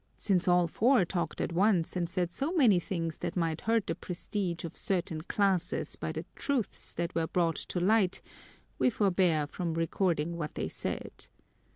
Since 0.15 0.47
all 0.47 0.65
four 0.65 1.05
talked 1.05 1.39
at 1.41 1.53
once 1.53 1.95
and 1.95 2.09
said 2.09 2.33
so 2.33 2.51
many 2.53 2.79
things 2.79 3.19
that 3.19 3.35
might 3.35 3.61
hurt 3.61 3.85
the 3.85 3.93
prestige 3.93 4.63
of 4.63 4.75
certain 4.75 5.21
classes 5.21 5.95
by 5.95 6.11
the 6.11 6.25
truths 6.35 6.95
that 6.95 7.13
were 7.13 7.27
brought 7.27 7.57
to 7.57 7.79
light, 7.79 8.19
we 8.79 8.89
forbear 8.89 9.45
from 9.45 9.75
recording 9.75 10.37
what 10.37 10.55
they 10.55 10.69
said. 10.69 11.27